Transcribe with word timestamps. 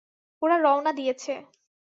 ওরা 0.41 0.57
রওনা 0.57 0.91
দিয়েছে। 0.93 1.33